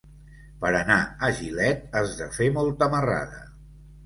Per 0.63 0.71
anar 0.77 0.97
a 1.27 1.29
Gilet 1.41 1.85
has 2.01 2.17
de 2.23 2.29
fer 2.39 2.49
molta 2.57 2.89
marrada. 2.97 3.45